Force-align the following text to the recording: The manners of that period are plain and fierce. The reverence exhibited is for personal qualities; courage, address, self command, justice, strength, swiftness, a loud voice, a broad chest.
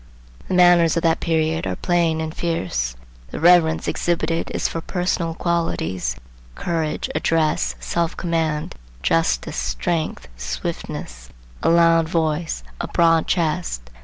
The 0.47 0.55
manners 0.55 0.97
of 0.97 1.03
that 1.03 1.19
period 1.19 1.67
are 1.67 1.75
plain 1.75 2.21
and 2.21 2.33
fierce. 2.33 2.95
The 3.29 3.39
reverence 3.39 3.87
exhibited 3.87 4.49
is 4.49 4.67
for 4.67 4.81
personal 4.81 5.35
qualities; 5.35 6.15
courage, 6.55 7.07
address, 7.13 7.75
self 7.79 8.17
command, 8.17 8.73
justice, 9.03 9.57
strength, 9.57 10.27
swiftness, 10.35 11.29
a 11.61 11.69
loud 11.69 12.09
voice, 12.09 12.63
a 12.79 12.87
broad 12.87 13.27
chest. 13.27 13.91